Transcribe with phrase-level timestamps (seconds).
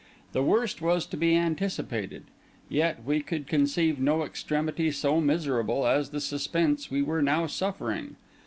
[0.31, 2.23] The worst was to be anticipated;
[2.69, 8.15] yet we could conceive no extremity so miserable as the suspense we were now suffering.